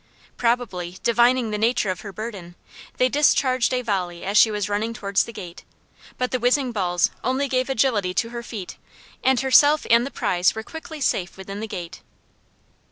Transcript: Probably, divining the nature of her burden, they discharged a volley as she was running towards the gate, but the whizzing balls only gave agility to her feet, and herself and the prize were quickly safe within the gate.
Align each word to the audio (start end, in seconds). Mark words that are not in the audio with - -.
Probably, 0.35 0.97
divining 1.03 1.51
the 1.51 1.59
nature 1.59 1.91
of 1.91 2.01
her 2.01 2.11
burden, 2.11 2.55
they 2.97 3.07
discharged 3.07 3.71
a 3.71 3.83
volley 3.83 4.23
as 4.23 4.35
she 4.35 4.49
was 4.49 4.67
running 4.67 4.95
towards 4.95 5.25
the 5.25 5.31
gate, 5.31 5.63
but 6.17 6.31
the 6.31 6.39
whizzing 6.39 6.71
balls 6.71 7.11
only 7.23 7.47
gave 7.47 7.69
agility 7.69 8.11
to 8.15 8.29
her 8.29 8.41
feet, 8.41 8.77
and 9.23 9.41
herself 9.41 9.85
and 9.91 10.03
the 10.03 10.09
prize 10.09 10.55
were 10.55 10.63
quickly 10.63 11.01
safe 11.01 11.37
within 11.37 11.59
the 11.59 11.67
gate. 11.67 12.01